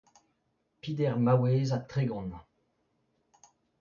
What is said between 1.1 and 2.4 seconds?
maouez ha tregont.